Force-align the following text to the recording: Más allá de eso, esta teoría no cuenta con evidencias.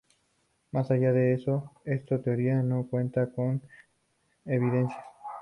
Más 0.71 0.89
allá 0.89 1.13
de 1.13 1.35
eso, 1.35 1.73
esta 1.85 2.19
teoría 2.19 2.63
no 2.63 2.87
cuenta 2.87 3.29
con 3.31 3.61
evidencias. 4.45 4.99